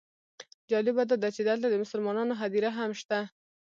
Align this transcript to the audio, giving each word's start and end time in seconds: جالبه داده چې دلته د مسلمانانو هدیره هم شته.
جالبه 0.69 1.03
داده 1.11 1.29
چې 1.35 1.41
دلته 1.49 1.67
د 1.69 1.75
مسلمانانو 1.83 2.33
هدیره 2.41 2.69
هم 2.77 2.91
شته. 2.99 3.19